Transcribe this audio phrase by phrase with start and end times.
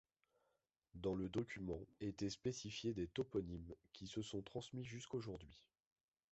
[0.95, 5.61] Dans le document, étaient spécifiés des toponymes qui se sont transmis jusqu’aujourd’hui.